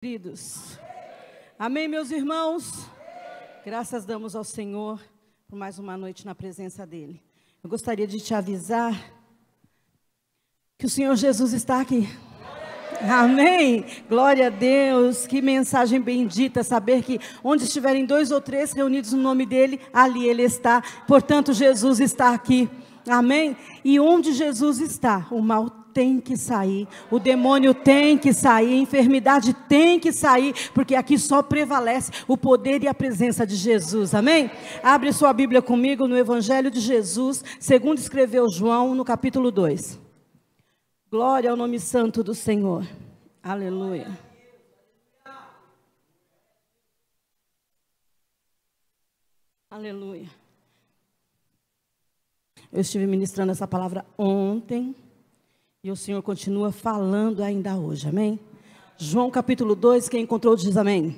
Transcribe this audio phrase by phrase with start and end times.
[0.00, 0.78] Queridos,
[1.58, 2.88] amém, meus irmãos?
[3.64, 5.02] Graças damos ao Senhor
[5.48, 7.20] por mais uma noite na presença dEle.
[7.64, 8.94] Eu gostaria de te avisar
[10.78, 12.08] que o Senhor Jesus está aqui.
[13.10, 13.84] Amém.
[14.08, 15.26] Glória a Deus.
[15.26, 20.28] Que mensagem bendita saber que onde estiverem dois ou três reunidos no nome dele, ali
[20.28, 20.80] ele está.
[21.08, 22.70] Portanto, Jesus está aqui.
[23.04, 23.56] Amém.
[23.84, 28.82] E onde Jesus está, o mal tem que sair, o demônio tem que sair, a
[28.82, 34.14] enfermidade tem que sair, porque aqui só prevalece o poder e a presença de Jesus,
[34.14, 34.48] amém?
[34.80, 39.98] Abre sua Bíblia comigo no Evangelho de Jesus, segundo escreveu João, no capítulo 2.
[41.10, 42.86] Glória ao nome santo do Senhor,
[43.42, 44.16] aleluia.
[49.68, 50.28] Aleluia.
[52.72, 54.94] Eu estive ministrando essa palavra ontem.
[55.84, 58.40] E o Senhor continua falando ainda hoje, amém?
[58.96, 61.16] João capítulo 2, quem encontrou diz amém.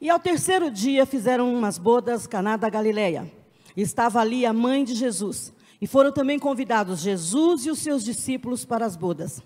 [0.00, 3.32] E ao terceiro dia fizeram umas bodas Caná da Galileia.
[3.76, 5.54] Estava ali a mãe de Jesus.
[5.80, 9.40] E foram também convidados Jesus e os seus discípulos para as bodas.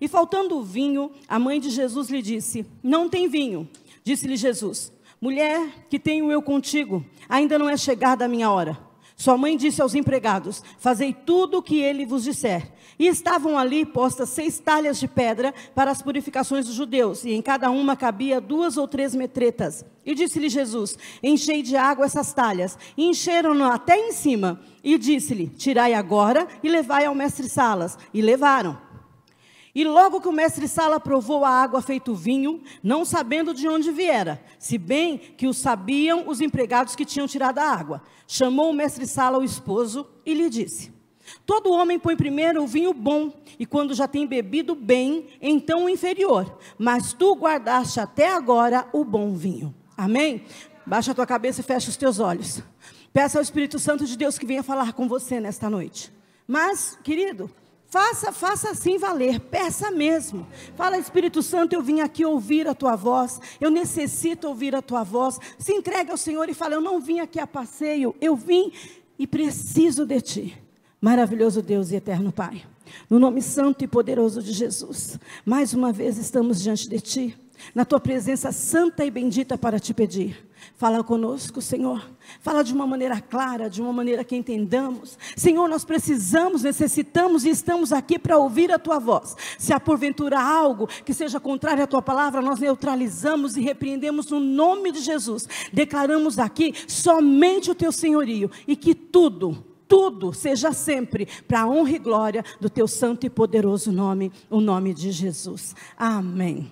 [0.00, 3.70] E faltando o vinho, a mãe de Jesus lhe disse: Não tem vinho.
[4.02, 8.89] Disse-lhe Jesus: Mulher, que tenho eu contigo, ainda não é chegada a minha hora.
[9.20, 12.72] Sua mãe disse aos empregados: Fazei tudo o que ele vos disser.
[12.98, 17.42] E estavam ali postas seis talhas de pedra para as purificações dos judeus, e em
[17.42, 19.84] cada uma cabia duas ou três metretas.
[20.06, 22.78] E disse-lhe Jesus: Enchei de água essas talhas.
[22.96, 24.58] E encheram-no até em cima.
[24.82, 27.98] E disse-lhe: Tirai agora e levai ao mestre Salas.
[28.14, 28.89] E levaram.
[29.74, 33.92] E logo que o mestre Sala provou a água feito vinho, não sabendo de onde
[33.92, 38.74] viera, se bem que o sabiam os empregados que tinham tirado a água, chamou o
[38.74, 40.92] mestre Sala o esposo e lhe disse:
[41.46, 45.88] Todo homem põe primeiro o vinho bom, e quando já tem bebido bem, então o
[45.88, 46.58] inferior.
[46.76, 49.74] Mas tu guardaste até agora o bom vinho.
[49.96, 50.44] Amém?
[50.84, 52.62] Baixa a tua cabeça e fecha os teus olhos.
[53.12, 56.12] Peça ao Espírito Santo de Deus que venha falar com você nesta noite.
[56.46, 57.50] Mas, querido,
[57.90, 60.46] Faça, faça assim valer, peça mesmo.
[60.76, 65.02] Fala, Espírito Santo, eu vim aqui ouvir a tua voz, eu necessito ouvir a tua
[65.02, 65.40] voz.
[65.58, 68.72] Se entregue ao Senhor e fala, eu não vim aqui a passeio, eu vim
[69.18, 70.62] e preciso de ti.
[71.00, 72.62] Maravilhoso Deus e eterno Pai,
[73.08, 77.38] no nome santo e poderoso de Jesus, mais uma vez estamos diante de Ti,
[77.74, 80.49] na Tua presença santa e bendita para te pedir.
[80.76, 82.02] Fala conosco, Senhor.
[82.40, 85.18] Fala de uma maneira clara, de uma maneira que entendamos.
[85.36, 89.36] Senhor, nós precisamos, necessitamos e estamos aqui para ouvir a tua voz.
[89.58, 94.40] Se há porventura algo que seja contrário à tua palavra, nós neutralizamos e repreendemos no
[94.40, 95.46] nome de Jesus.
[95.72, 101.90] Declaramos aqui somente o teu senhorio e que tudo, tudo seja sempre para a honra
[101.90, 105.74] e glória do teu santo e poderoso nome, o nome de Jesus.
[105.96, 106.70] Amém.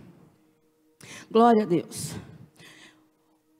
[1.31, 2.15] Glória a Deus.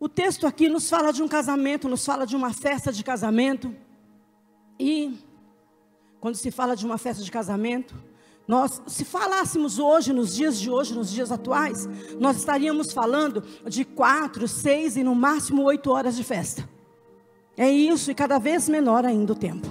[0.01, 3.75] O texto aqui nos fala de um casamento, nos fala de uma festa de casamento.
[4.79, 5.19] E
[6.21, 7.97] quando se fala de uma festa de casamento,
[8.47, 11.89] nós, se falássemos hoje, nos dias de hoje, nos dias atuais,
[12.21, 16.69] nós estaríamos falando de quatro, seis e no máximo oito horas de festa.
[17.57, 19.67] É isso, e cada vez menor ainda o tempo.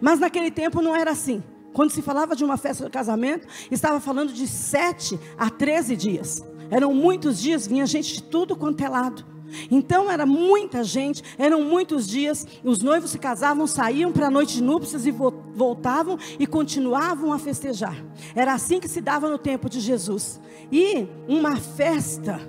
[0.00, 1.44] Mas naquele tempo não era assim.
[1.74, 6.42] Quando se falava de uma festa de casamento, estava falando de sete a treze dias.
[6.70, 9.31] Eram muitos dias, vinha gente de tudo quanto é lado.
[9.70, 12.46] Então era muita gente, eram muitos dias.
[12.64, 17.38] Os noivos se casavam, saíam para a noite de núpcias e voltavam e continuavam a
[17.38, 17.96] festejar.
[18.34, 20.40] Era assim que se dava no tempo de Jesus.
[20.70, 22.40] E uma festa,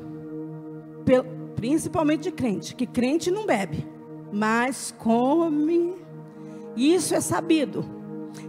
[1.55, 3.93] principalmente de crente, que crente não bebe
[4.33, 5.93] mas come.
[6.75, 7.85] Isso é sabido.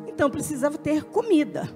[0.09, 1.69] Então precisava ter comida.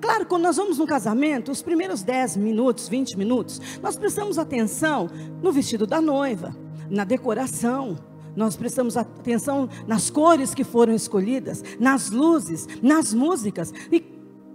[0.00, 5.08] Claro, quando nós vamos no casamento, os primeiros 10 minutos, 20 minutos, nós prestamos atenção
[5.42, 6.54] no vestido da noiva,
[6.90, 7.96] na decoração,
[8.36, 13.72] nós prestamos atenção nas cores que foram escolhidas, nas luzes, nas músicas.
[13.90, 14.00] E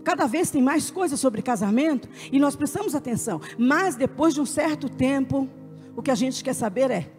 [0.04, 3.42] cada vez tem mais coisas sobre casamento e nós prestamos atenção.
[3.58, 5.50] Mas depois de um certo tempo,
[5.96, 7.12] o que a gente quer saber é: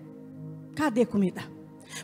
[0.75, 1.43] cadê comida?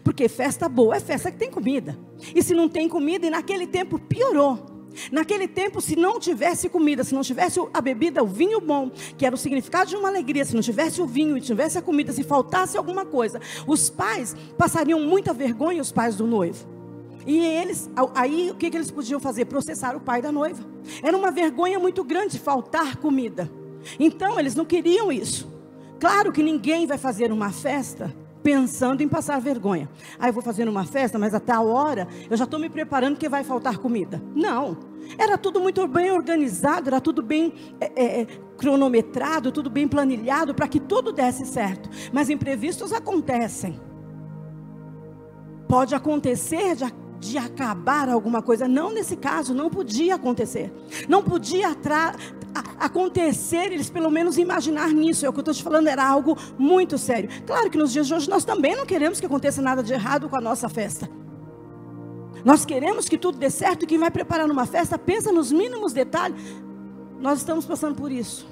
[0.04, 1.98] Porque festa boa é festa que tem comida.
[2.34, 4.69] E se não tem comida, e naquele tempo piorou.
[5.10, 9.24] Naquele tempo, se não tivesse comida, se não tivesse a bebida, o vinho bom, que
[9.24, 12.12] era o significado de uma alegria, se não tivesse o vinho e tivesse a comida,
[12.12, 16.66] se faltasse alguma coisa, os pais passariam muita vergonha, os pais do noivo.
[17.26, 19.44] E eles, aí o que, eles podiam fazer?
[19.44, 20.64] Processar o pai da noiva.
[21.02, 23.50] Era uma vergonha muito grande faltar comida.
[23.98, 25.50] Então eles não queriam isso.
[25.98, 29.88] Claro que ninguém vai fazer uma festa pensando em passar vergonha.
[30.18, 33.18] Ah, eu vou fazer uma festa, mas até a hora eu já estou me preparando
[33.18, 34.22] que vai faltar comida.
[34.34, 34.76] Não.
[35.18, 38.26] Era tudo muito bem organizado, era tudo bem é, é,
[38.56, 41.88] cronometrado, tudo bem planilhado para que tudo desse certo.
[42.12, 43.80] Mas imprevistos acontecem.
[45.68, 46.84] Pode acontecer de
[47.20, 48.66] de acabar alguma coisa.
[48.66, 50.72] Não nesse caso, não podia acontecer.
[51.08, 51.76] Não podia
[52.78, 55.24] acontecer, eles pelo menos imaginar nisso.
[55.24, 57.28] É o que eu estou te falando, era algo muito sério.
[57.46, 60.28] Claro que nos dias de hoje nós também não queremos que aconteça nada de errado
[60.28, 61.08] com a nossa festa.
[62.42, 63.86] Nós queremos que tudo dê certo.
[63.86, 66.40] Quem vai preparar uma festa, pensa nos mínimos detalhes.
[67.20, 68.48] Nós estamos passando por isso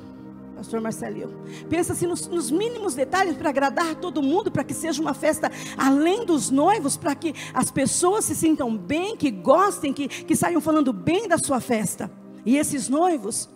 [0.59, 1.31] pastor Marcelinho.
[1.71, 5.53] Pensa assim nos, nos mínimos detalhes para agradar todo mundo, para que seja uma festa
[5.77, 10.61] além dos noivos, para que as pessoas se sintam bem, que gostem, que, que saiam
[10.61, 12.11] falando bem da sua festa.
[12.45, 13.49] E esses noivos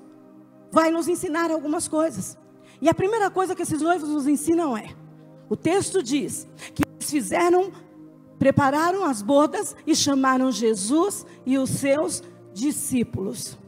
[0.71, 2.39] vai nos ensinar algumas coisas.
[2.81, 4.95] E a primeira coisa que esses noivos nos ensinam é:
[5.51, 7.73] o texto diz que eles fizeram,
[8.39, 12.23] prepararam as bodas e chamaram Jesus e os seus
[12.55, 13.59] discípulos.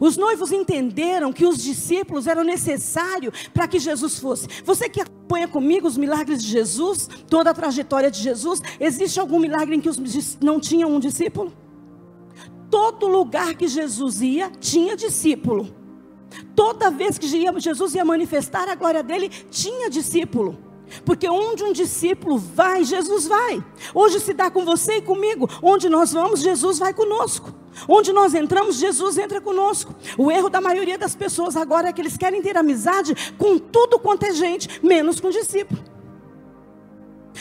[0.00, 4.48] Os noivos entenderam que os discípulos eram necessários para que Jesus fosse.
[4.64, 9.38] Você que acompanha comigo os milagres de Jesus, toda a trajetória de Jesus, existe algum
[9.38, 9.98] milagre em que os
[10.40, 11.52] não tinham um discípulo?
[12.70, 15.68] Todo lugar que Jesus ia, tinha discípulo.
[16.56, 20.58] Toda vez que Jesus ia manifestar a glória dele, tinha discípulo.
[21.04, 23.64] Porque onde um discípulo vai, Jesus vai.
[23.94, 25.48] Hoje se dá com você e comigo.
[25.62, 27.54] Onde nós vamos, Jesus vai conosco.
[27.88, 29.94] Onde nós entramos, Jesus entra conosco.
[30.16, 33.98] O erro da maioria das pessoas agora é que eles querem ter amizade com tudo
[33.98, 35.93] quanto é gente, menos com discípulo.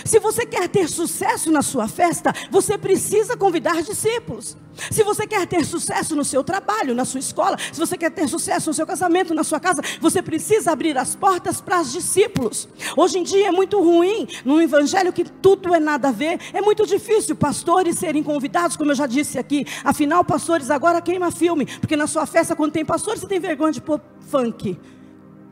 [0.05, 4.57] Se você quer ter sucesso na sua festa, você precisa convidar discípulos.
[4.89, 8.27] Se você quer ter sucesso no seu trabalho, na sua escola, se você quer ter
[8.27, 12.67] sucesso no seu casamento, na sua casa, você precisa abrir as portas para os discípulos.
[12.97, 16.61] Hoje em dia é muito ruim, num evangelho que tudo é nada a ver, é
[16.61, 19.65] muito difícil pastores serem convidados, como eu já disse aqui.
[19.83, 23.71] Afinal, pastores agora queima filme, porque na sua festa, quando tem pastor, você tem vergonha
[23.71, 24.77] de pôr funk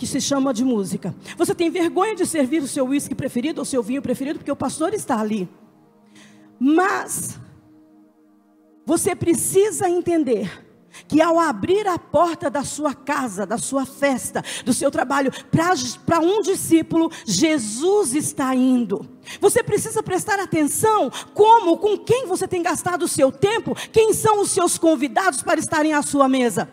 [0.02, 1.14] que se chama de música.
[1.38, 4.56] Você tem vergonha de servir o seu uísque preferido ou seu vinho preferido porque o
[4.56, 5.48] pastor está ali.
[6.60, 7.38] Mas
[8.84, 10.50] você precisa entender
[11.08, 15.32] que ao abrir a porta da sua casa, da sua festa, do seu trabalho,
[16.04, 19.08] para um discípulo, Jesus está indo.
[19.40, 24.42] Você precisa prestar atenção como, com quem você tem gastado o seu tempo, quem são
[24.42, 26.68] os seus convidados para estarem à sua mesa.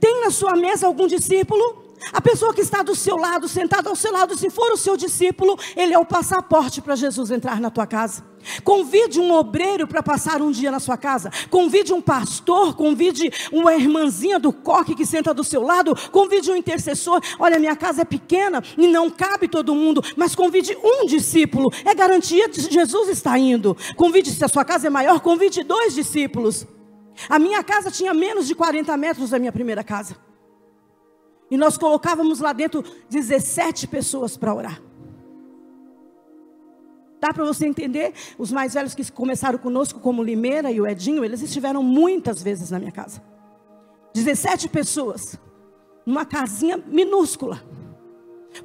[0.00, 1.87] Tem na sua mesa algum discípulo?
[2.12, 4.96] A pessoa que está do seu lado, sentada ao seu lado, se for o seu
[4.96, 8.24] discípulo, ele é o passaporte para Jesus entrar na tua casa.
[8.64, 11.30] Convide um obreiro para passar um dia na sua casa.
[11.50, 15.94] Convide um pastor, convide uma irmãzinha do coque que senta do seu lado.
[16.10, 17.20] Convide um intercessor.
[17.38, 21.70] Olha, minha casa é pequena e não cabe todo mundo, mas convide um discípulo.
[21.84, 23.76] É garantia de Jesus está indo.
[23.96, 26.66] Convide, se a sua casa é maior, convide dois discípulos.
[27.28, 30.27] A minha casa tinha menos de 40 metros da minha primeira casa.
[31.50, 34.82] E nós colocávamos lá dentro 17 pessoas para orar.
[37.20, 38.12] Dá para você entender?
[38.38, 42.70] Os mais velhos que começaram conosco, como Limeira e o Edinho, eles estiveram muitas vezes
[42.70, 43.22] na minha casa.
[44.14, 45.36] 17 pessoas,
[46.06, 47.62] numa casinha minúscula.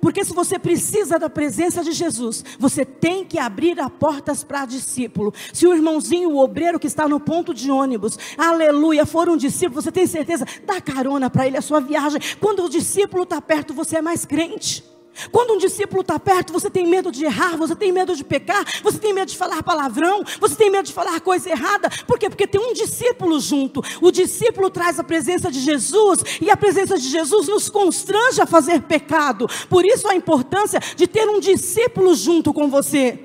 [0.02, 4.66] Porque se você precisa da presença de Jesus, você tem que abrir as portas para
[4.66, 5.34] discípulo.
[5.54, 9.82] Se o irmãozinho, o obreiro que está no ponto de ônibus, aleluia, for um discípulo,
[9.82, 12.20] você tem certeza, dá carona para ele a sua viagem.
[12.40, 14.93] Quando o discípulo está perto, você é mais crente.
[15.32, 18.66] Quando um discípulo está perto, você tem medo de errar, você tem medo de pecar,
[18.82, 21.90] você tem medo de falar palavrão, você tem medo de falar coisa errada.
[22.08, 22.30] Por quê?
[22.30, 23.82] Porque tem um discípulo junto.
[24.02, 28.46] O discípulo traz a presença de Jesus e a presença de Jesus nos constrange a
[28.46, 29.48] fazer pecado.
[29.70, 33.20] Por isso a importância de ter um discípulo junto com você.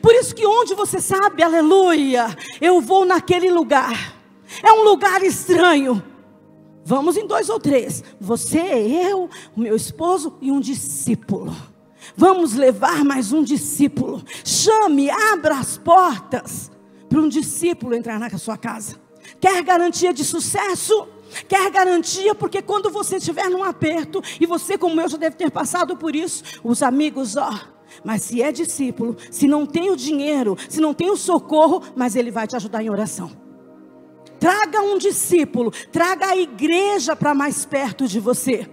[0.00, 4.14] Por isso que onde você sabe, aleluia, eu vou naquele lugar.
[4.62, 6.02] É um lugar estranho,
[6.84, 8.02] Vamos em dois ou três.
[8.20, 11.54] Você, eu, o meu esposo e um discípulo.
[12.16, 14.22] Vamos levar mais um discípulo.
[14.44, 16.70] Chame, abra as portas
[17.08, 18.96] para um discípulo entrar na sua casa.
[19.40, 21.06] Quer garantia de sucesso?
[21.48, 25.50] Quer garantia, porque quando você estiver num aperto, e você, como eu, já deve ter
[25.50, 27.52] passado por isso, os amigos, ó.
[28.04, 32.16] Mas se é discípulo, se não tem o dinheiro, se não tem o socorro, mas
[32.16, 33.30] ele vai te ajudar em oração.
[34.40, 38.66] Traga um discípulo, traga a igreja para mais perto de você.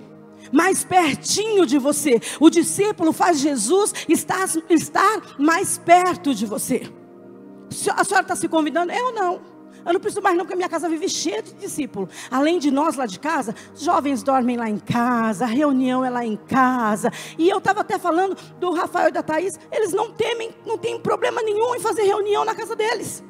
[0.50, 2.22] Mais pertinho de você.
[2.40, 6.90] O discípulo faz Jesus estar, estar mais perto de você.
[7.94, 8.94] A senhora está se convidando?
[8.94, 9.42] Eu não.
[9.86, 12.10] Eu não preciso mais não, porque minha casa vive cheia de discípulos.
[12.32, 16.26] Além de nós lá de casa, jovens dormem lá em casa, a reunião é lá
[16.26, 17.12] em casa.
[17.38, 21.00] E eu estava até falando do Rafael e da Thaís, eles não temem, não tem
[21.00, 23.24] problema nenhum em fazer reunião na casa deles.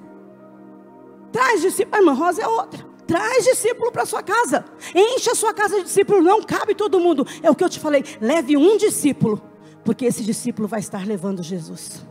[1.38, 2.84] Traz discípulo, a irmã Rosa é outra.
[3.06, 4.66] Traz discípulo para sua casa.
[4.96, 7.28] Enche a sua casa de discípulo, não cabe todo mundo.
[7.44, 9.40] É o que eu te falei, leve um discípulo,
[9.86, 12.04] porque esse discípulo vai estar levando Jesus.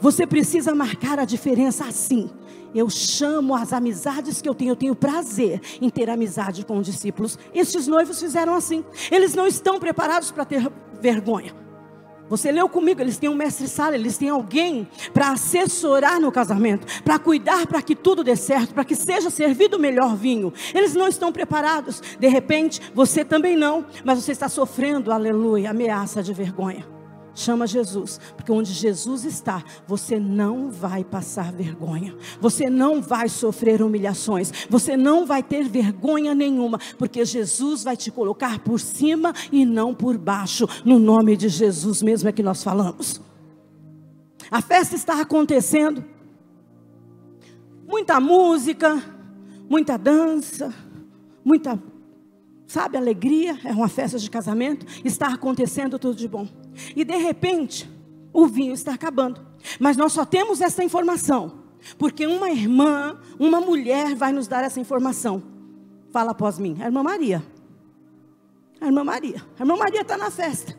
[0.00, 2.30] Você precisa marcar a diferença assim.
[2.74, 7.38] Eu chamo as amizades que eu tenho, eu tenho prazer em ter amizade com discípulos.
[7.52, 8.82] Estes noivos fizeram assim.
[9.10, 10.66] Eles não estão preparados para ter
[10.98, 11.65] vergonha.
[12.28, 17.18] Você leu comigo, eles têm um mestre-sala, eles têm alguém para assessorar no casamento, para
[17.18, 20.52] cuidar para que tudo dê certo, para que seja servido o melhor vinho.
[20.74, 22.02] Eles não estão preparados.
[22.18, 26.95] De repente, você também não, mas você está sofrendo, aleluia, ameaça de vergonha.
[27.38, 33.82] Chama Jesus, porque onde Jesus está, você não vai passar vergonha, você não vai sofrer
[33.82, 39.66] humilhações, você não vai ter vergonha nenhuma, porque Jesus vai te colocar por cima e
[39.66, 43.20] não por baixo, no nome de Jesus mesmo é que nós falamos.
[44.50, 46.02] A festa está acontecendo,
[47.86, 48.98] muita música,
[49.68, 50.72] muita dança,
[51.44, 51.78] muita
[52.66, 56.48] sabe, alegria, é uma festa de casamento, está acontecendo tudo de bom.
[56.94, 57.90] E de repente,
[58.32, 59.46] o vinho está acabando.
[59.80, 61.60] Mas nós só temos essa informação,
[61.98, 65.42] porque uma irmã, uma mulher vai nos dar essa informação.
[66.10, 67.44] Fala após mim, a irmã Maria.
[68.80, 69.42] A irmã Maria.
[69.58, 70.76] A irmã Maria está na festa.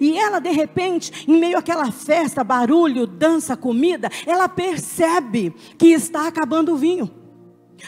[0.00, 6.26] E ela, de repente, em meio àquela festa, barulho, dança, comida, ela percebe que está
[6.26, 7.10] acabando o vinho.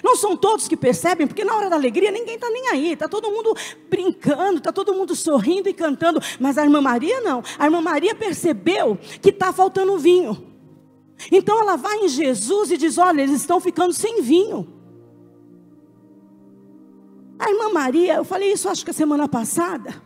[0.02, 3.08] Não são todos que percebem, porque na hora da alegria ninguém está nem aí, está
[3.08, 3.54] todo mundo
[3.88, 7.42] brincando, está todo mundo sorrindo e cantando, mas a irmã Maria não.
[7.58, 10.46] A irmã Maria percebeu que está faltando vinho.
[11.32, 14.68] Então ela vai em Jesus e diz: Olha, eles estão ficando sem vinho.
[17.38, 20.02] A irmã Maria, eu falei isso acho que a semana passada,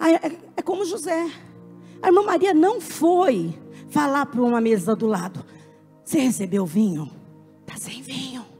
[0.00, 1.30] é, é como José.
[2.00, 3.58] A irmã Maria não foi
[3.88, 5.44] falar para uma mesa do lado:
[6.04, 7.10] Você recebeu vinho?
[7.66, 8.53] Está sem vinho.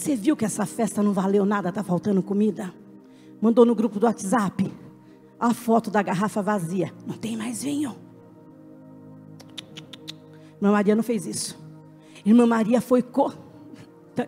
[0.00, 2.72] Você viu que essa festa não valeu nada, está faltando comida?
[3.38, 4.72] Mandou no grupo do WhatsApp
[5.38, 6.90] a foto da garrafa vazia.
[7.06, 7.94] Não tem mais vinho.
[10.56, 11.62] Irmã Maria não fez isso.
[12.24, 13.02] Irmã Maria foi.
[13.02, 13.30] Co...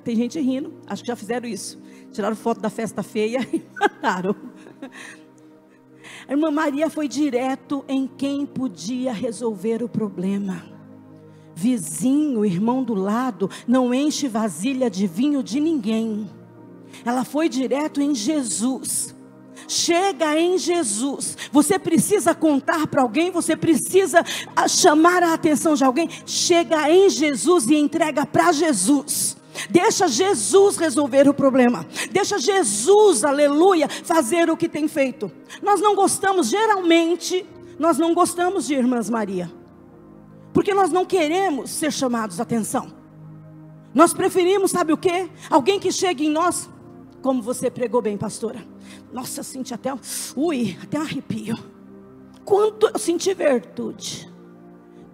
[0.05, 1.81] Tem gente rindo, acho que já fizeram isso.
[2.13, 4.37] Tiraram foto da festa feia e mandaram.
[6.29, 10.72] A irmã Maria foi direto em quem podia resolver o problema
[11.55, 16.29] vizinho, irmão do lado, não enche vasilha de vinho de ninguém.
[17.05, 19.15] Ela foi direto em Jesus.
[19.69, 21.37] Chega em Jesus.
[21.51, 26.09] Você precisa contar para alguém, você precisa ah, chamar a atenção de alguém.
[26.27, 29.37] Chega em Jesus e entrega para Jesus.
[29.71, 31.87] Deixa Jesus resolver o problema.
[32.11, 35.31] Deixa Jesus, aleluia, fazer o que tem feito.
[35.63, 37.45] Nós não gostamos, geralmente,
[37.79, 39.51] nós não gostamos de irmãs Maria.
[40.53, 42.93] Porque nós não queremos ser chamados a atenção.
[43.95, 45.31] Nós preferimos, sabe o que?
[45.51, 46.69] Alguém que chegue em nós,
[47.21, 48.65] como você pregou bem, pastora.
[49.13, 49.93] Nossa, eu senti até,
[50.37, 51.57] ui, até um arrepio.
[52.45, 54.31] Quanto eu senti virtude.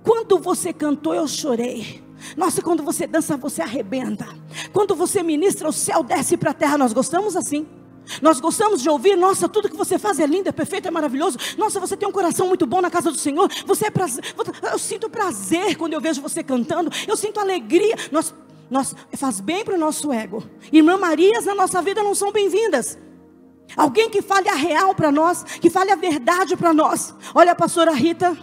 [0.03, 2.03] Quando você cantou, eu chorei.
[2.37, 4.27] Nossa, quando você dança, você arrebenta.
[4.73, 6.79] Quando você ministra, o céu desce para a terra.
[6.79, 7.67] Nós gostamos assim.
[8.23, 11.39] Nós gostamos de ouvir, nossa, tudo que você faz é lindo, é perfeito, é maravilhoso.
[11.57, 13.51] Nossa, você tem um coração muito bom na casa do Senhor.
[13.67, 14.25] Você é prazer,
[14.71, 16.91] eu sinto prazer quando eu vejo você cantando.
[17.07, 17.97] Eu sinto alegria.
[18.11, 18.35] Nós,
[18.71, 20.43] nós faz bem para o nosso ego.
[20.73, 22.99] Irmã Marias na nossa vida não são bem-vindas.
[23.77, 27.15] Alguém que fale a real para nós, que fale a verdade para nós.
[27.35, 28.37] Olha, pastora Rita,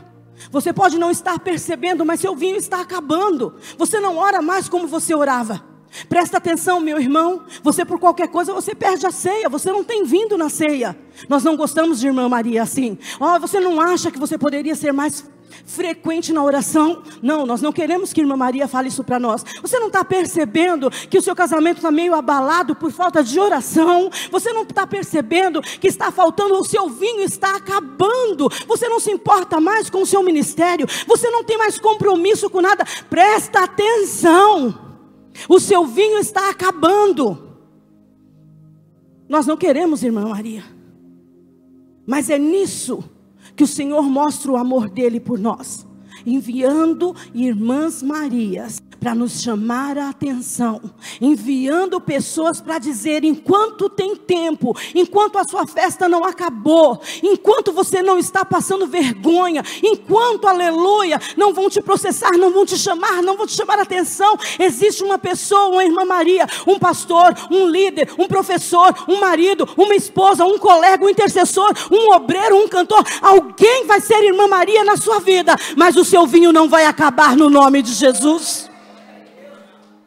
[0.52, 3.56] você pode não estar percebendo, mas seu vinho está acabando.
[3.78, 5.75] Você não ora mais como você orava.
[6.08, 7.44] Presta atenção, meu irmão.
[7.64, 9.50] Você por qualquer coisa você perde a ceia.
[9.50, 10.98] Você não tem vindo na ceia.
[11.30, 12.98] Nós não gostamos de irmã Maria assim.
[13.20, 15.26] Oh, você não acha que você poderia ser mais
[15.66, 17.02] frequente na oração?
[17.22, 19.44] Não, nós não queremos que irmã Maria fale isso para nós.
[19.62, 24.10] Você não está percebendo que o seu casamento está meio abalado por falta de oração?
[24.32, 28.50] Você não está percebendo que está faltando, o seu vinho está acabando?
[28.68, 30.88] Você não se importa mais com o seu ministério?
[31.08, 32.86] Você não tem mais compromisso com nada?
[33.10, 34.95] Presta atenção.
[35.50, 37.58] O seu vinho está acabando.
[39.28, 40.64] Nós não queremos, irmã Maria.
[42.06, 43.04] Mas é nisso
[43.56, 45.88] que o Senhor mostra o amor dele por nós,
[46.26, 50.82] enviando irmãs Marias para nos chamar a atenção,
[51.22, 58.02] enviando pessoas para dizer: enquanto tem tempo, enquanto a sua festa não acabou, enquanto você
[58.02, 63.38] não está passando vergonha, enquanto, aleluia, não vão te processar, não vão te chamar, não
[63.38, 68.10] vão te chamar a atenção, existe uma pessoa, uma irmã Maria, um pastor, um líder,
[68.18, 73.86] um professor, um marido, uma esposa, um colega, um intercessor, um obreiro, um cantor, alguém
[73.86, 77.52] vai ser irmã Maria na sua vida, mas o seu vinho não vai acabar no
[77.52, 78.74] nome de Jesus.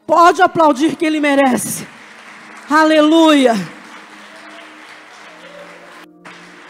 [0.09, 1.87] Pode aplaudir que ele merece.
[2.71, 3.53] Aleluia.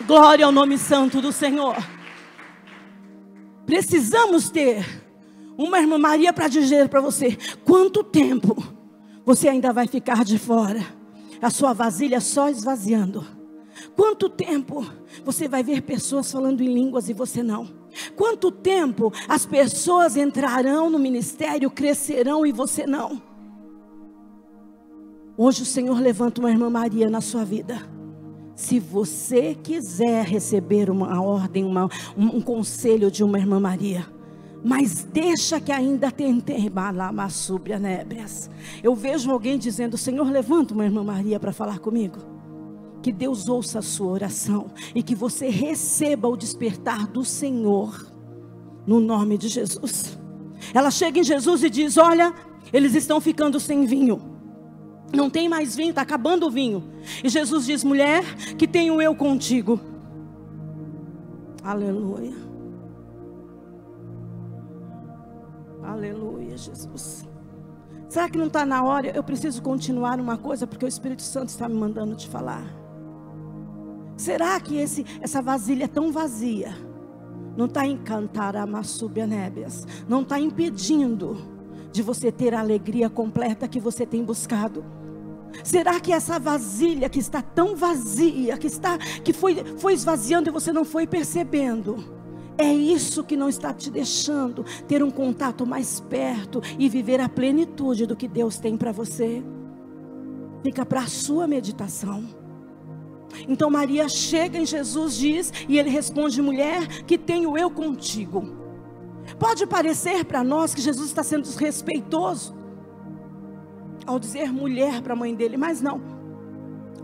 [0.04, 1.76] Glória ao nome santo do Senhor.
[3.64, 4.84] Precisamos ter
[5.56, 8.56] uma irmã Maria para dizer para você: quanto tempo
[9.24, 10.84] você ainda vai ficar de fora?
[11.40, 13.24] A sua vasilha só esvaziando.
[13.94, 14.84] Quanto tempo
[15.24, 17.70] você vai ver pessoas falando em línguas e você não?
[18.16, 23.27] Quanto tempo as pessoas entrarão no ministério, crescerão e você não?
[25.40, 27.80] Hoje o Senhor levanta uma irmã Maria na sua vida.
[28.56, 34.04] Se você quiser receber uma ordem, uma, um, um, conselho de uma irmã Maria,
[34.64, 36.68] mas deixa que ainda tentei
[37.78, 38.50] nébrias.
[38.82, 42.18] Eu vejo alguém dizendo: Senhor, levanta uma irmã Maria para falar comigo.
[43.00, 48.12] Que Deus ouça a sua oração e que você receba o despertar do Senhor,
[48.84, 50.18] no nome de Jesus.
[50.74, 52.34] Ela chega em Jesus e diz: Olha,
[52.72, 54.27] eles estão ficando sem vinho.
[55.14, 56.84] Não tem mais vinho, está acabando o vinho.
[57.22, 58.22] E Jesus diz: mulher,
[58.56, 59.80] que tenho eu contigo.
[61.62, 62.36] Aleluia.
[65.82, 67.26] Aleluia, Jesus.
[68.08, 69.08] Será que não está na hora?
[69.08, 72.66] Eu preciso continuar uma coisa, porque o Espírito Santo está me mandando te falar.
[74.16, 76.88] Será que esse, essa vasilha é tão vazia
[77.58, 78.64] não está em cantar a
[79.26, 81.36] nébias, não está impedindo
[81.90, 84.84] de você ter a alegria completa que você tem buscado?
[85.64, 90.52] Será que essa vasilha que está tão vazia, que está que foi, foi esvaziando e
[90.52, 92.18] você não foi percebendo?
[92.56, 97.28] É isso que não está te deixando ter um contato mais perto e viver a
[97.28, 99.42] plenitude do que Deus tem para você.
[100.64, 102.24] Fica para a sua meditação.
[103.46, 108.56] Então Maria chega em Jesus, diz, e ele responde: mulher, que tenho eu contigo.
[109.38, 112.57] Pode parecer para nós que Jesus está sendo desrespeitoso
[114.08, 116.00] ao dizer mulher para a mãe dele, mas não.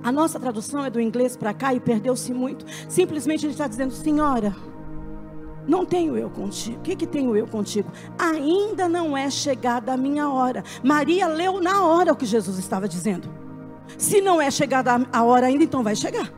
[0.02, 2.64] A nossa tradução é do inglês para cá e perdeu-se muito.
[2.88, 4.54] Simplesmente ele está dizendo, senhora,
[5.66, 6.78] não tenho eu contigo.
[6.78, 7.90] O que, que tenho eu contigo?
[8.18, 10.62] Ainda não é chegada a minha hora.
[10.82, 13.28] Maria leu na hora o que Jesus estava dizendo.
[13.96, 16.30] Se não é chegada a hora ainda, então vai chegar.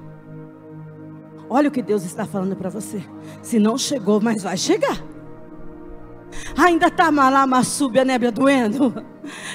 [1.49, 3.03] Olha o que Deus está falando para você.
[3.43, 5.03] Se não chegou, mas vai chegar.
[6.57, 8.95] Ainda está malama sube a nébia doendo.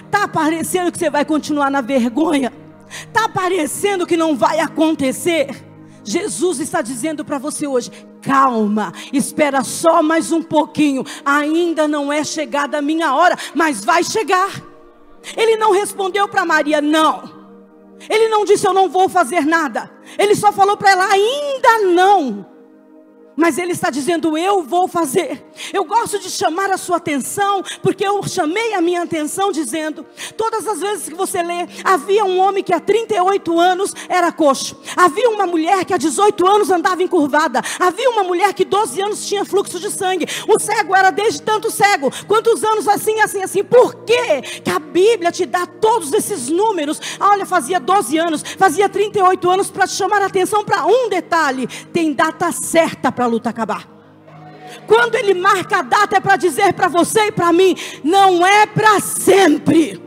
[0.06, 2.52] Está parecendo que você vai continuar na vergonha.
[2.90, 5.50] Está parecendo que não vai acontecer.
[6.04, 11.04] Jesus está dizendo para você hoje: calma, espera só mais um pouquinho.
[11.24, 14.50] Ainda não é chegada a minha hora, mas vai chegar.
[15.38, 17.42] Ele não respondeu para Maria, não.
[18.10, 19.92] Ele não disse, eu não vou fazer nada.
[20.18, 22.46] Ele só falou para ela, ainda não.
[23.36, 25.44] Mas ele está dizendo: Eu vou fazer.
[25.74, 30.06] Eu gosto de chamar a sua atenção, porque eu chamei a minha atenção dizendo:
[30.38, 34.80] Todas as vezes que você lê, havia um homem que há 38 anos era coxo,
[34.96, 39.26] havia uma mulher que há 18 anos andava encurvada, havia uma mulher que 12 anos
[39.26, 43.64] tinha fluxo de sangue, o cego era desde tanto cego, quantos anos assim, assim, assim.
[43.64, 44.42] Por quê?
[44.64, 47.00] que a Bíblia te dá todos esses números?
[47.20, 51.68] Olha, fazia 12 anos, fazia 38 anos para te chamar a atenção para um detalhe:
[51.94, 53.88] tem data certa para para a luta acabar.
[54.88, 58.66] Quando ele marca a data é para dizer para você e para mim, não é
[58.66, 60.02] para sempre.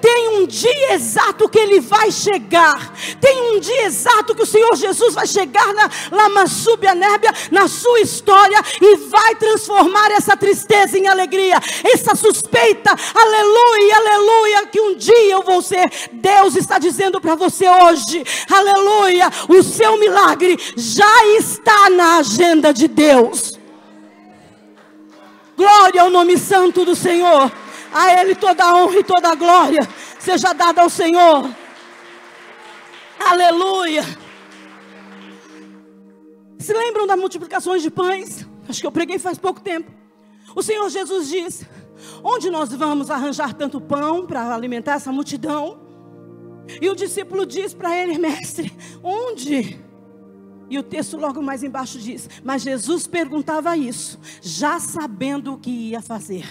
[0.00, 2.92] Tem um dia exato que ele vai chegar.
[3.20, 8.00] Tem um dia exato que o Senhor Jesus vai chegar na Lamassúbia Nébia, na sua
[8.00, 15.32] história, e vai transformar essa tristeza em alegria, essa suspeita, aleluia, aleluia, que um dia
[15.32, 15.90] eu vou ser.
[16.12, 22.88] Deus está dizendo para você hoje, aleluia, o seu milagre já está na agenda de
[22.88, 23.58] Deus.
[25.56, 27.50] Glória ao nome santo do Senhor.
[27.92, 31.50] A Ele toda a honra e toda a glória seja dada ao Senhor.
[33.18, 34.04] Aleluia.
[36.58, 38.46] Se lembram das multiplicações de pães?
[38.68, 39.90] Acho que eu preguei faz pouco tempo.
[40.54, 41.66] O Senhor Jesus disse:
[42.22, 45.80] Onde nós vamos arranjar tanto pão para alimentar essa multidão?
[46.80, 48.72] E o discípulo diz para ele: Mestre,
[49.02, 49.80] onde?
[50.70, 55.70] E o texto logo mais embaixo diz: Mas Jesus perguntava isso, já sabendo o que
[55.70, 56.46] ia fazer.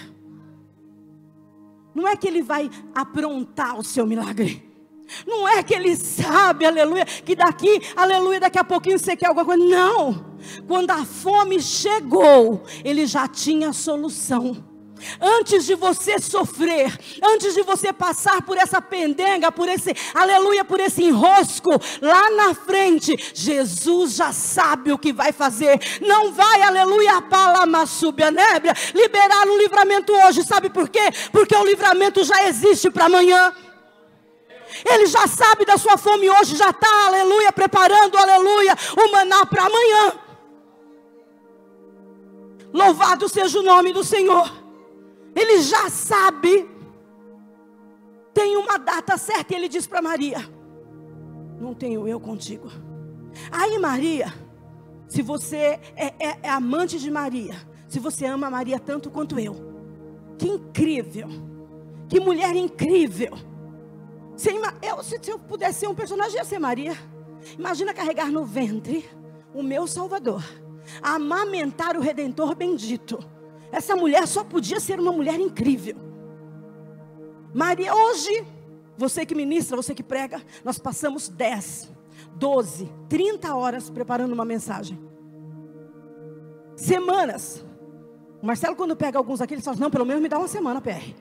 [1.98, 4.64] Não é que ele vai aprontar o seu milagre.
[5.26, 9.44] Não é que ele sabe, aleluia, que daqui, aleluia, daqui a pouquinho você quer alguma
[9.44, 9.64] coisa.
[9.64, 10.36] Não.
[10.68, 14.67] Quando a fome chegou, ele já tinha a solução.
[15.20, 20.80] Antes de você sofrer, antes de você passar por essa pendenga, por esse, aleluia, por
[20.80, 25.78] esse enrosco, lá na frente, Jesus já sabe o que vai fazer.
[26.00, 30.42] Não vai, aleluia, a nébria, liberar o livramento hoje.
[30.44, 31.10] Sabe por quê?
[31.32, 33.52] Porque o livramento já existe para amanhã.
[34.84, 39.64] Ele já sabe da sua fome hoje, já está, aleluia, preparando, aleluia, o maná para
[39.64, 40.12] amanhã.
[42.72, 44.57] Louvado seja o nome do Senhor.
[45.34, 46.68] Ele já sabe.
[48.32, 50.38] Tem uma data certa e ele diz para Maria:
[51.60, 52.68] Não tenho eu contigo.
[53.50, 54.32] Aí, Maria,
[55.08, 57.54] se você é, é, é amante de Maria,
[57.88, 59.56] se você ama Maria tanto quanto eu,
[60.38, 61.28] que incrível,
[62.08, 63.32] que mulher incrível.
[64.36, 66.96] Se eu, se eu pudesse ser um personagem, ia ser Maria.
[67.58, 69.08] Imagina carregar no ventre
[69.54, 70.44] o meu Salvador,
[71.02, 73.18] amamentar o Redentor bendito.
[73.70, 75.96] Essa mulher só podia ser uma mulher incrível.
[77.52, 78.44] Maria, hoje,
[78.96, 81.90] você que ministra, você que prega, nós passamos 10,
[82.34, 84.98] 12, 30 horas preparando uma mensagem.
[86.76, 87.64] Semanas.
[88.40, 90.80] O Marcelo, quando pega alguns aqui, ele fala: Não, pelo menos me dá uma semana,
[90.80, 91.14] PR.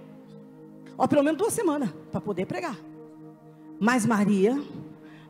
[0.98, 2.78] Ó, pelo menos duas semanas, para poder pregar.
[3.80, 4.62] Mas Maria,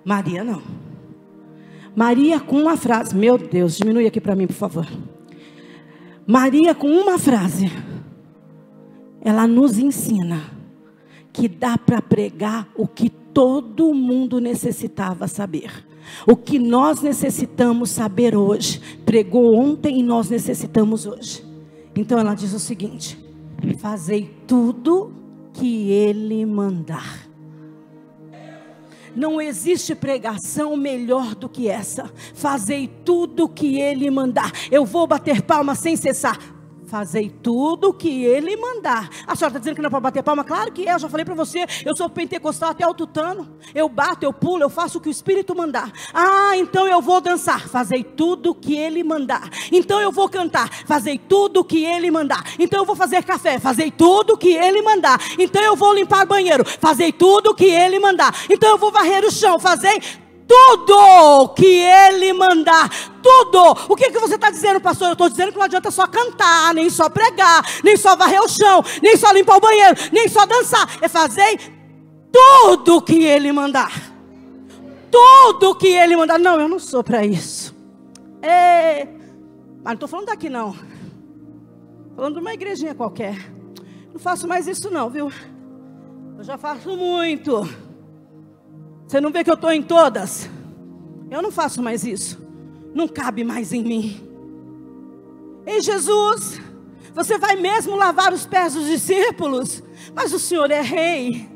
[0.04, 0.62] Maria não.
[1.96, 4.86] Maria com uma frase, meu Deus, diminui aqui para mim, por favor.
[6.28, 7.72] Maria com uma frase,
[9.22, 10.52] ela nos ensina
[11.32, 15.72] que dá para pregar o que todo mundo necessitava saber.
[16.28, 21.46] O que nós necessitamos saber hoje, pregou ontem e nós necessitamos hoje.
[21.96, 23.18] Então ela diz o seguinte:
[23.78, 25.14] Fazei tudo
[25.54, 27.27] que ele mandar.
[29.18, 32.12] Não existe pregação melhor do que essa.
[32.36, 34.52] Fazei tudo o que ele mandar.
[34.70, 36.57] Eu vou bater palma sem cessar.
[36.88, 39.10] Fazei tudo o que ele mandar.
[39.28, 40.44] A senhora está dizendo que não é para bater palma?
[40.46, 41.66] Claro que é, eu já falei para você.
[41.86, 43.46] Eu sou pentecostal até o tutano.
[43.76, 45.92] Eu bato, eu pulo, eu faço o que o Espírito mandar.
[46.14, 47.68] Ah, então eu vou dançar.
[47.68, 49.50] Fazei tudo o que ele mandar.
[49.70, 50.70] Então eu vou cantar.
[50.86, 52.42] Fazei tudo o que ele mandar.
[52.58, 53.60] Então eu vou fazer café.
[53.60, 55.20] Fazei tudo o que ele mandar.
[55.38, 56.64] Então eu vou limpar banheiro.
[56.66, 58.34] Fazei tudo o que ele mandar.
[58.50, 59.60] Então eu vou varrer o chão.
[59.60, 60.02] Fazei
[60.48, 62.90] tudo que Ele mandar,
[63.22, 63.72] tudo.
[63.90, 65.10] O que, que você está dizendo, pastor?
[65.10, 68.48] Eu estou dizendo que não adianta só cantar, nem só pregar, nem só varrer o
[68.48, 70.98] chão, nem só limpar o banheiro, nem só dançar.
[71.02, 71.60] É fazer
[72.32, 73.92] tudo que Ele mandar.
[75.12, 76.40] Tudo que Ele mandar.
[76.40, 77.76] Não, eu não sou para isso.
[78.42, 79.06] É...
[79.84, 80.76] Mas não estou falando daqui, não.
[82.16, 83.52] Falando de uma igrejinha qualquer.
[84.12, 85.32] Não faço mais isso, não, viu?
[86.38, 87.68] Eu já faço muito.
[89.08, 90.50] Você não vê que eu estou em todas?
[91.32, 92.38] Eu não faço mais isso.
[92.94, 94.22] Não cabe mais em mim.
[95.66, 96.60] Ei, Jesus,
[97.16, 99.82] você vai mesmo lavar os pés dos discípulos?
[100.14, 101.50] Mas o Senhor é rei.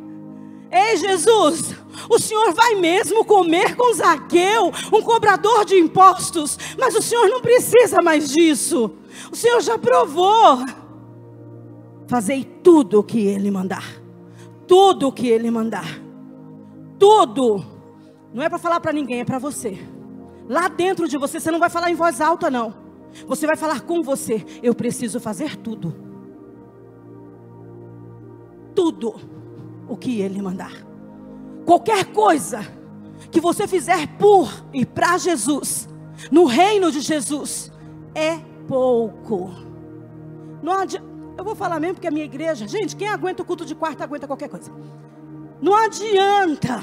[0.71, 1.75] Ei, Jesus,
[2.09, 6.57] o Senhor vai mesmo comer com Zaqueu, um cobrador de impostos?
[6.79, 8.91] Mas o Senhor não precisa mais disso.
[9.29, 10.59] O Senhor já provou.
[12.07, 14.01] Fazei tudo o que Ele mandar.
[14.65, 16.00] Tudo o que Ele mandar
[17.01, 17.65] tudo.
[18.31, 19.75] Não é para falar para ninguém, é para você.
[20.47, 22.75] Lá dentro de você, você não vai falar em voz alta, não.
[23.25, 24.45] Você vai falar com você.
[24.61, 25.95] Eu preciso fazer tudo.
[28.75, 29.15] Tudo
[29.89, 30.71] o que Ele mandar.
[31.65, 32.59] Qualquer coisa
[33.31, 35.89] que você fizer por e para Jesus,
[36.31, 37.71] no reino de Jesus,
[38.13, 38.37] é
[38.67, 39.49] pouco.
[40.61, 41.09] Não adianta.
[41.35, 44.03] Eu vou falar mesmo porque a minha igreja, gente, quem aguenta o culto de quarta
[44.03, 44.71] aguenta qualquer coisa.
[45.62, 46.82] Não adianta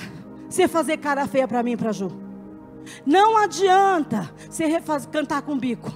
[0.49, 2.11] você fazer cara feia para mim para Ju.
[3.05, 4.69] Não adianta você
[5.11, 5.93] cantar com bico.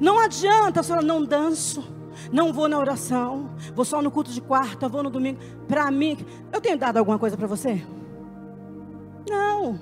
[0.00, 1.82] Não adianta você falar, não danço,
[2.30, 5.40] não vou na oração, vou só no culto de quarta, vou no domingo.
[5.66, 6.18] Para mim,
[6.52, 7.82] eu tenho dado alguma coisa para você?
[9.28, 9.80] Não.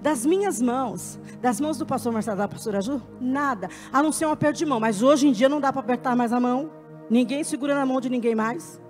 [0.00, 3.68] Das minhas mãos, das mãos do pastor Marcelo, da pastora Ju, nada.
[3.92, 4.78] A não ser um aperto de mão.
[4.78, 6.70] Mas hoje em dia não dá para apertar mais a mão.
[7.08, 8.80] Ninguém segura na mão de ninguém mais.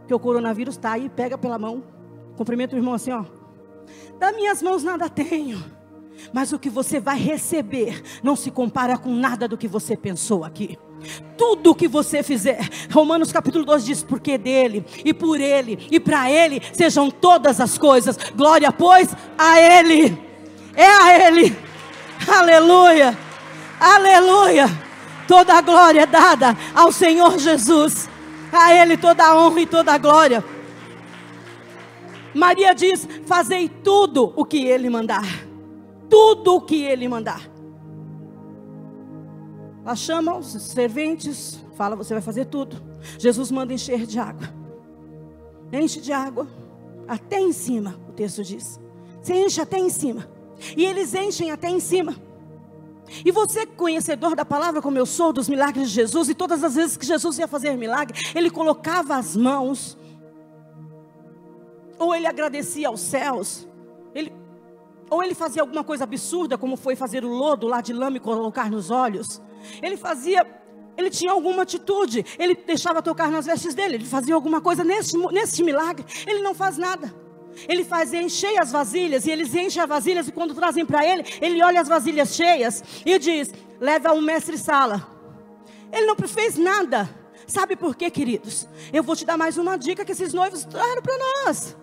[0.00, 1.82] Porque o coronavírus está aí, pega pela mão.
[2.38, 3.24] Cumprimento o irmão assim, ó.
[4.16, 5.60] Das minhas mãos nada tenho.
[6.32, 10.44] Mas o que você vai receber não se compara com nada do que você pensou
[10.44, 10.78] aqui.
[11.36, 12.60] Tudo o que você fizer,
[12.92, 17.76] Romanos capítulo 2 diz: porque dele, e por ele, e para ele sejam todas as
[17.76, 18.16] coisas.
[18.36, 20.16] Glória, pois, a ele.
[20.76, 21.56] É a ele.
[22.28, 23.18] Aleluia.
[23.80, 24.66] Aleluia.
[25.26, 28.08] Toda a glória é dada ao Senhor Jesus.
[28.52, 30.42] A Ele toda a honra e toda a glória.
[32.34, 35.24] Maria diz: Fazei tudo o que Ele mandar.
[36.08, 37.48] Tudo o que Ele mandar.
[39.84, 42.82] Ela chama os serventes, fala: Você vai fazer tudo.
[43.18, 44.48] Jesus manda encher de água.
[45.72, 46.46] Enche de água
[47.06, 48.78] até em cima, o texto diz.
[49.22, 50.28] Você enche até em cima.
[50.76, 52.14] E eles enchem até em cima.
[53.24, 56.74] E você, conhecedor da palavra como eu sou, dos milagres de Jesus, e todas as
[56.74, 59.96] vezes que Jesus ia fazer milagre, ele colocava as mãos,
[61.98, 63.68] ou ele agradecia aos céus,
[64.14, 64.32] ele,
[65.10, 68.20] ou ele fazia alguma coisa absurda, como foi fazer o lodo lá de lama e
[68.20, 69.40] colocar nos olhos.
[69.82, 70.46] Ele fazia,
[70.96, 75.16] ele tinha alguma atitude, ele deixava tocar nas vestes dele, ele fazia alguma coisa nesse,
[75.32, 77.12] nesse milagre, ele não faz nada.
[77.68, 81.24] Ele faz encher as vasilhas, e eles enchem as vasilhas, e quando trazem para ele,
[81.40, 85.08] ele olha as vasilhas cheias e diz: leva um mestre-sala.
[85.92, 87.08] Ele não fez nada.
[87.46, 88.68] Sabe por quê, queridos?
[88.92, 91.76] Eu vou te dar mais uma dica que esses noivos trouxeram para nós.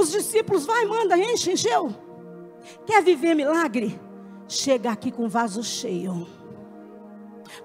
[0.00, 1.94] Os discípulos, vai, manda, enche, encheu.
[2.86, 4.00] Quer viver milagre?
[4.48, 6.26] Chega aqui com vaso cheio.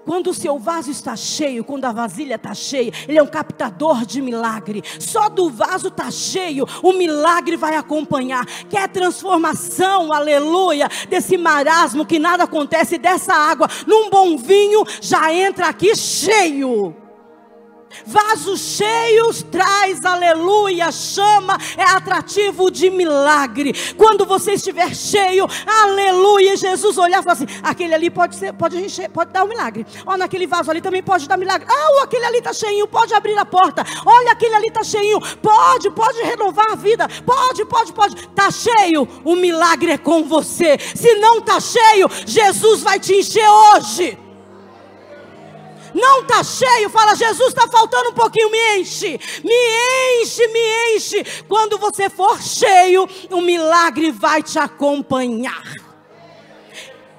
[0.04, 4.04] Quando o seu vaso está cheio, quando a vasilha está cheia, ele é um captador
[4.04, 4.82] de milagre.
[5.00, 8.44] Só do vaso está cheio, o milagre vai acompanhar.
[8.68, 15.68] Quer transformação, aleluia, desse marasmo que nada acontece, dessa água, num bom vinho, já entra
[15.68, 17.05] aqui cheio.
[18.04, 23.72] Vasos cheios traz, aleluia, chama, é atrativo de milagre.
[23.96, 28.76] Quando você estiver cheio, aleluia, Jesus olhar e falar assim: aquele ali pode ser, pode
[28.76, 29.86] encher, pode dar um milagre.
[30.04, 31.66] Olha, naquele vaso ali também pode dar milagre.
[31.70, 33.84] Ah, aquele ali está cheinho, pode abrir a porta.
[34.04, 37.08] Olha, aquele ali está cheinho, pode, pode renovar a vida.
[37.24, 38.16] Pode, pode, pode.
[38.16, 40.78] Está cheio, o milagre é com você.
[40.78, 44.25] Se não está cheio, Jesus vai te encher hoje
[45.96, 51.24] não está cheio, fala, Jesus está faltando um pouquinho, me enche, me enche, me enche.
[51.48, 55.85] Quando você for cheio, o milagre vai te acompanhar.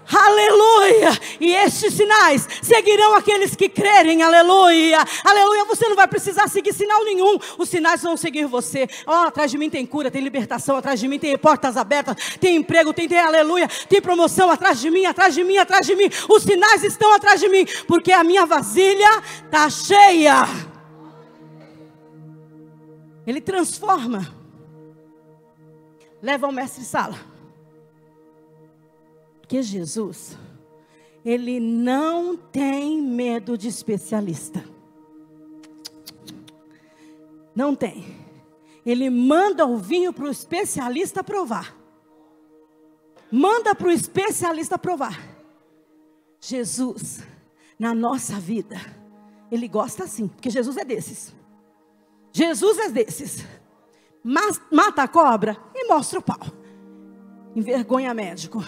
[0.09, 1.09] Aleluia!
[1.39, 4.23] E estes sinais seguirão aqueles que crerem.
[4.23, 4.99] Aleluia!
[5.23, 5.65] Aleluia!
[5.65, 7.37] Você não vai precisar seguir sinal nenhum.
[7.57, 8.87] Os sinais vão seguir você.
[9.05, 12.55] Oh, atrás de mim tem cura, tem libertação, atrás de mim tem portas abertas, tem
[12.55, 16.09] emprego, tem, tem aleluia, tem promoção atrás de mim, atrás de mim, atrás de mim.
[16.29, 20.47] Os sinais estão atrás de mim, porque a minha vasilha está cheia.
[23.25, 24.33] Ele transforma.
[26.21, 27.36] Leva ao mestre sala.
[29.47, 30.37] Porque Jesus,
[31.23, 34.61] ele não tem medo de especialista.
[37.55, 38.05] Não tem.
[38.85, 41.73] Ele manda o vinho para o especialista provar.
[43.31, 45.17] Manda para o especialista provar.
[46.41, 47.23] Jesus,
[47.79, 48.75] na nossa vida,
[49.49, 51.33] ele gosta assim, porque Jesus é desses.
[52.33, 53.45] Jesus é desses.
[54.69, 56.41] Mata a cobra e mostra o pau.
[57.55, 58.61] Envergonha médico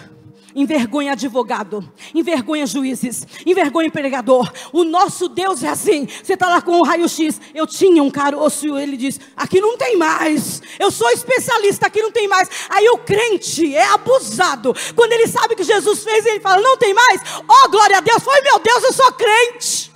[0.54, 4.50] envergonha advogado, envergonha juízes, envergonha pregador.
[4.72, 6.06] O nosso Deus é assim.
[6.06, 7.40] Você está lá com o raio-x.
[7.54, 10.62] Eu tinha um caroço ele diz: aqui não tem mais.
[10.78, 12.48] Eu sou especialista, aqui não tem mais.
[12.68, 14.74] Aí o crente é abusado.
[14.94, 17.20] Quando ele sabe que Jesus fez, ele fala: não tem mais.
[17.48, 19.89] Oh, glória a Deus, foi meu Deus, eu sou crente.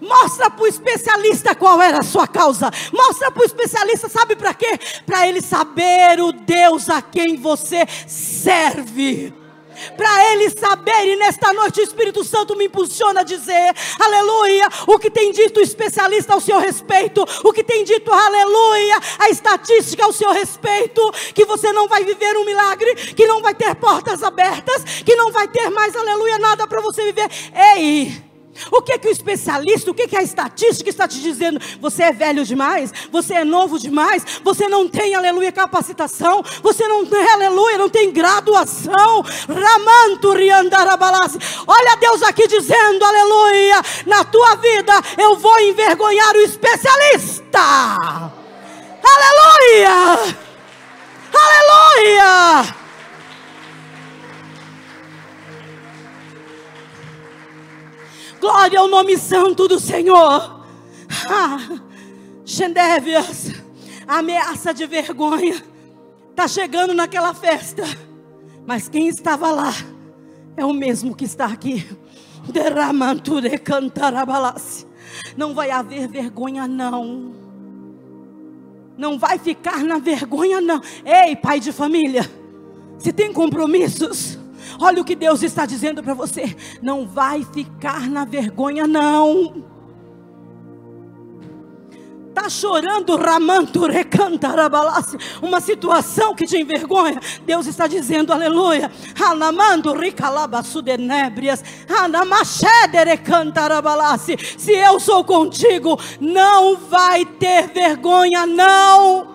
[0.00, 2.70] Mostra para o especialista qual era a sua causa.
[2.92, 4.78] Mostra para o especialista, sabe para quê?
[5.06, 9.32] Para ele saber o Deus a quem você serve
[9.96, 14.98] para ele saber, e nesta noite o Espírito Santo me impulsiona a dizer, aleluia, o
[14.98, 20.04] que tem dito o especialista ao seu respeito, o que tem dito, aleluia, a estatística
[20.04, 24.22] ao seu respeito, que você não vai viver um milagre, que não vai ter portas
[24.22, 27.28] abertas, que não vai ter mais, aleluia, nada para você viver.
[27.76, 28.33] Ei!
[28.70, 31.60] O que que o especialista, o que que a estatística está te dizendo?
[31.80, 32.92] Você é velho demais?
[33.10, 34.24] Você é novo demais?
[34.42, 36.42] Você não tem, aleluia, capacitação?
[36.62, 39.22] Você não tem, aleluia, não tem graduação?
[39.48, 41.38] Ramanto riandarabalase.
[41.66, 47.60] Olha Deus aqui dizendo, aleluia, na tua vida eu vou envergonhar o especialista.
[49.02, 50.36] Aleluia!
[51.34, 52.83] Aleluia!
[58.40, 60.64] Glória ao nome santo do Senhor.
[61.28, 61.58] Ah,
[64.06, 65.62] a ameaça de vergonha
[66.30, 67.82] está chegando naquela festa.
[68.66, 69.72] Mas quem estava lá
[70.56, 71.86] é o mesmo que está aqui.
[75.36, 77.32] Não vai haver vergonha, não.
[78.96, 80.80] Não vai ficar na vergonha, não.
[81.04, 82.30] Ei, pai de família,
[82.98, 84.38] se tem compromissos,
[84.80, 89.64] Olha o que Deus está dizendo para você: não vai ficar na vergonha, não.
[92.36, 95.16] Está chorando, ramando, recantarabalácia.
[95.40, 97.20] Uma situação que te envergonha.
[97.46, 98.90] Deus está dizendo, aleluia.
[99.24, 101.62] Anamando, ricalabassudenébrias.
[101.88, 104.36] Anamachedere cantarabalácia.
[104.58, 109.33] Se eu sou contigo, não vai ter vergonha, não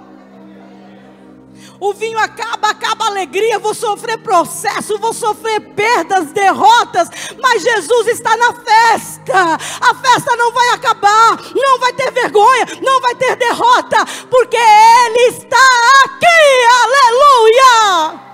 [1.79, 7.09] o vinho acaba, acaba a alegria, vou sofrer processo, vou sofrer perdas, derrotas,
[7.41, 9.57] mas Jesus está na festa.
[9.79, 15.37] A festa não vai acabar, não vai ter vergonha, não vai ter derrota, porque Ele
[15.37, 15.67] está
[16.03, 16.25] aqui.
[16.83, 18.29] Aleluia!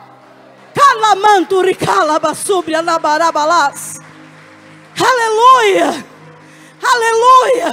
[0.74, 4.02] Calamanturi calabasubria nabarabalas.
[5.00, 6.06] Aleluia!
[6.82, 7.72] Aleluia!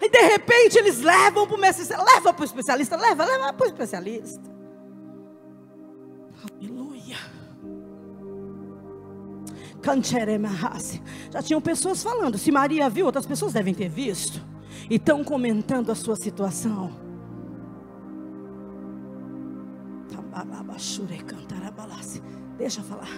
[0.00, 3.64] E de repente eles levam para o especialista, leva para o especialista, leva, leva para
[3.64, 4.47] o especialista.
[11.30, 12.38] Já tinham pessoas falando.
[12.38, 14.40] Se Maria viu, outras pessoas devem ter visto.
[14.90, 16.92] E estão comentando a sua situação.
[22.56, 23.08] Deixa falar.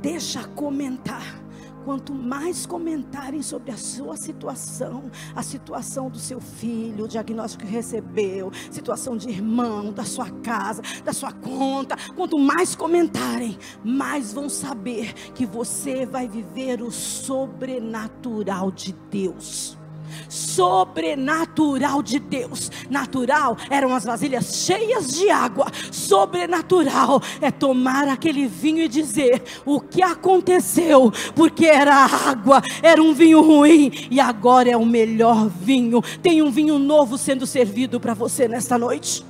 [0.00, 1.40] Deixa comentar.
[1.84, 7.70] Quanto mais comentarem sobre a sua situação, a situação do seu filho, o diagnóstico que
[7.70, 14.48] recebeu, situação de irmão, da sua casa, da sua conta, quanto mais comentarem, mais vão
[14.48, 19.79] saber que você vai viver o sobrenatural de Deus
[20.28, 22.70] sobrenatural de Deus.
[22.88, 29.80] Natural eram as vasilhas cheias de água, sobrenatural é tomar aquele vinho e dizer o
[29.80, 36.02] que aconteceu, porque era água, era um vinho ruim e agora é o melhor vinho.
[36.22, 39.24] Tem um vinho novo sendo servido para você nesta noite.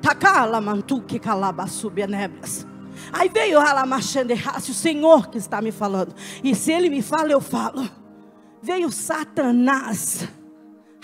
[0.00, 0.60] Takala.
[3.12, 6.14] Aí veio o Senhor que está me falando.
[6.42, 7.88] E se Ele me fala, eu falo
[8.62, 10.28] veio Satanás,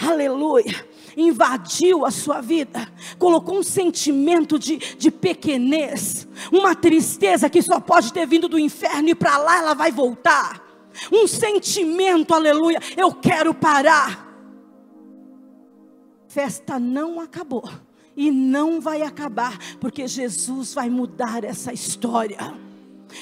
[0.01, 2.87] aleluia, invadiu a sua vida,
[3.19, 9.09] colocou um sentimento de, de pequenez, uma tristeza que só pode ter vindo do inferno
[9.09, 10.65] e para lá ela vai voltar.
[11.13, 14.27] Um sentimento, aleluia, eu quero parar.
[16.29, 17.69] Festa não acabou
[18.17, 22.68] e não vai acabar, porque Jesus vai mudar essa história.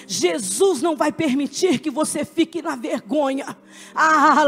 [0.07, 3.57] Jesus não vai permitir que você fique na vergonha.
[3.95, 4.45] Ah,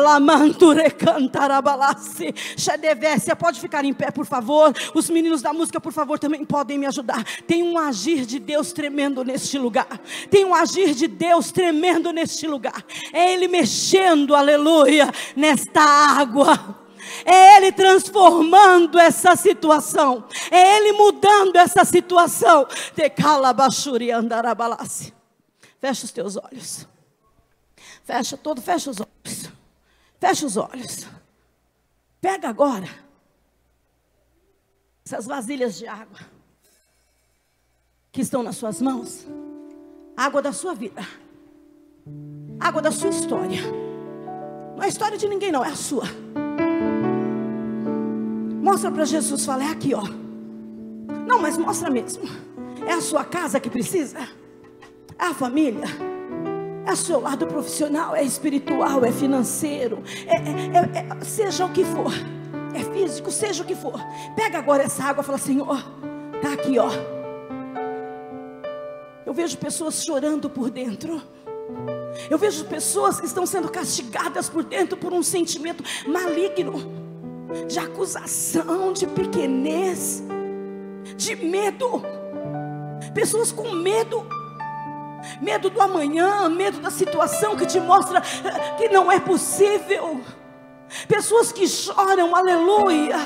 [3.39, 4.75] pode ficar em pé, por favor.
[4.95, 7.25] Os meninos da música, por favor, também podem me ajudar.
[7.47, 10.01] Tem um agir de Deus tremendo neste lugar.
[10.31, 12.85] Tem um agir de Deus tremendo neste lugar.
[13.13, 16.79] É Ele mexendo, aleluia, nesta água.
[17.25, 20.25] É Ele transformando essa situação.
[20.51, 22.67] É Ele mudando essa situação.
[22.95, 25.18] Te calabachuri andarabalassi.
[25.81, 26.87] Fecha os teus olhos.
[28.05, 29.51] Fecha todo, fecha os olhos.
[30.19, 31.07] Fecha os olhos.
[32.21, 32.89] Pega agora
[35.05, 36.19] essas vasilhas de água
[38.11, 39.27] que estão nas suas mãos.
[40.17, 41.01] Água da sua vida.
[42.59, 43.63] Água da sua história.
[44.77, 46.05] Não é a história de ninguém, não, é a sua.
[48.63, 50.03] Mostra para Jesus, fala, é aqui, ó.
[51.27, 52.25] Não, mas mostra mesmo.
[52.87, 54.19] É a sua casa que precisa.
[55.19, 55.87] É a família.
[56.87, 61.85] É seu lado profissional, é espiritual, é financeiro, é, é, é, é, seja o que
[61.85, 62.11] for,
[62.75, 64.01] é físico, seja o que for.
[64.35, 65.85] Pega agora essa água e fala: Senhor,
[66.35, 66.89] está aqui, ó.
[69.27, 71.21] Eu vejo pessoas chorando por dentro.
[72.31, 76.91] Eu vejo pessoas que estão sendo castigadas por dentro por um sentimento maligno,
[77.69, 80.23] de acusação, de pequenez,
[81.19, 82.03] de medo.
[83.13, 84.27] Pessoas com medo
[85.41, 90.21] medo do amanhã, medo da situação que te mostra eh, que não é possível.
[91.07, 93.17] Pessoas que choram, aleluia.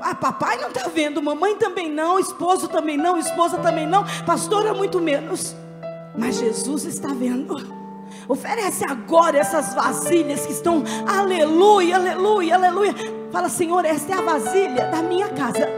[0.00, 4.72] Ah, papai não está vendo, mamãe também não, esposo também não, esposa também não, pastora
[4.72, 5.56] muito menos.
[6.16, 7.76] Mas Jesus está vendo.
[8.28, 12.94] Oferece agora essas vasilhas que estão, aleluia, aleluia, aleluia.
[13.32, 15.68] Fala, Senhor, esta é a vasilha da minha casa.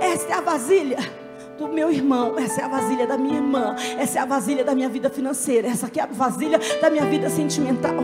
[0.00, 1.23] Esta é a vasilha
[1.58, 4.74] do meu irmão, essa é a vasilha da minha irmã, essa é a vasilha da
[4.74, 7.94] minha vida financeira, essa aqui é a vasilha da minha vida sentimental.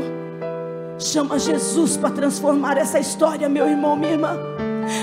[0.98, 4.36] Chama Jesus para transformar essa história, meu irmão, minha irmã.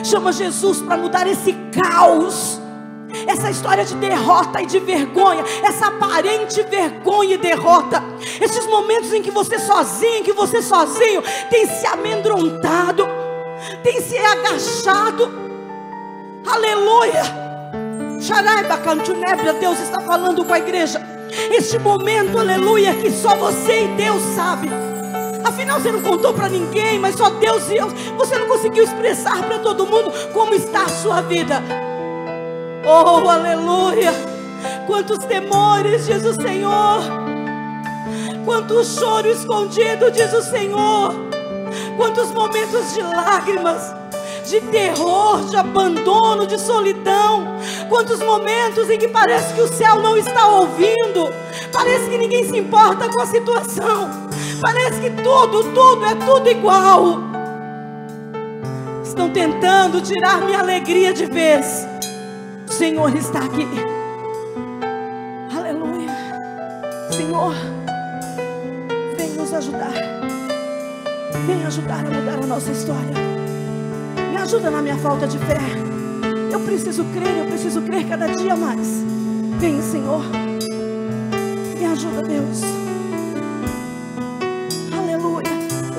[0.04, 2.62] Chama Jesus para mudar esse caos.
[3.26, 8.04] Essa história de derrota e de vergonha, essa aparente vergonha e derrota,
[8.40, 13.08] esses momentos em que você sozinho, que você sozinho tem se amedrontado,
[13.82, 15.32] tem se agachado,
[16.46, 17.24] aleluia,
[19.68, 21.02] Deus está falando com a igreja.
[21.52, 24.70] Este momento, aleluia, que só você e Deus sabe.
[25.44, 27.90] Afinal, você não contou para ninguém, mas só Deus e eu.
[28.18, 31.62] Você não conseguiu expressar para todo mundo como está a sua vida.
[32.86, 34.14] Oh, aleluia!
[34.86, 37.02] Quantos temores, diz o Senhor.
[38.46, 41.14] Quanto choro escondido, diz o Senhor.
[41.98, 43.94] Quantos momentos de lágrimas,
[44.50, 47.46] de terror, de abandono, de solidão.
[47.90, 51.30] Quantos momentos em que parece que o céu não está ouvindo.
[51.72, 54.10] Parece que ninguém se importa com a situação.
[54.62, 57.20] Parece que tudo, tudo é tudo igual.
[59.04, 61.86] Estão tentando tirar minha alegria de vez.
[62.68, 63.68] O Senhor está aqui.
[65.56, 66.16] Aleluia.
[67.12, 67.54] Senhor,
[69.18, 69.94] vem nos ajudar.
[71.46, 73.37] Vem ajudar a mudar a nossa história.
[74.32, 75.60] Me ajuda na minha falta de fé.
[76.52, 79.04] Eu preciso crer, eu preciso crer cada dia mais.
[79.60, 80.24] Vem, Senhor.
[81.78, 82.88] Me ajuda, Deus.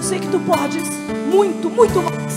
[0.08, 0.88] sei que tu podes
[1.30, 2.18] muito, muito mais.